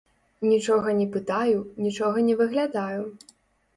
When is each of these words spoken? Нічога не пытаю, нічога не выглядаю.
Нічога 0.51 0.95
не 1.01 1.05
пытаю, 1.15 1.59
нічога 1.85 2.17
не 2.31 2.35
выглядаю. 2.43 3.01